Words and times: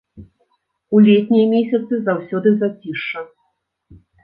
У 0.95 1.01
летнія 1.07 1.45
месяцы 1.53 1.93
заўсёды 2.09 2.49
зацішша. 2.65 3.19